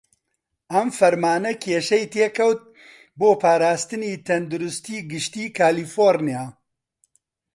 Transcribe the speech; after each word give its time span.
ئەم 0.71 0.87
فەرمانە 0.97 1.51
کێشەی 1.63 2.05
تێکەوت 2.13 2.61
بۆ 3.19 3.29
پاراستنی 3.41 4.21
تەندروستی 4.27 5.05
گشتی 5.11 5.45
کالیفۆڕنیا. 5.57 6.45